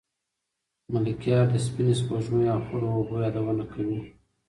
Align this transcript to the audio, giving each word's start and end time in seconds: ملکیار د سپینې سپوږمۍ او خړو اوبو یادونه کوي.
ملکیار 0.93 1.45
د 1.51 1.55
سپینې 1.65 1.93
سپوږمۍ 1.99 2.45
او 2.53 2.59
خړو 2.67 2.87
اوبو 2.97 3.15
یادونه 3.25 3.63
کوي. 3.73 3.99